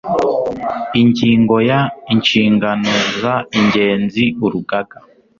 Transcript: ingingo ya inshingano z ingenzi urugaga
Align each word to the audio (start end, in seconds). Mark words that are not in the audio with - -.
ingingo 1.01 1.55
ya 1.69 1.79
inshingano 2.13 2.91
z 3.21 3.23
ingenzi 3.59 4.23
urugaga 4.45 4.97